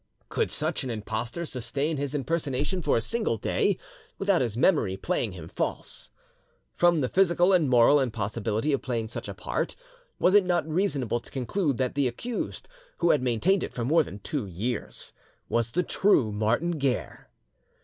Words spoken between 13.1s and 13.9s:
had maintained it for